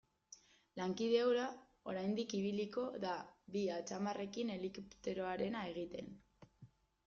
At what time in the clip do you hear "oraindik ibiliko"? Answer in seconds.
1.93-2.87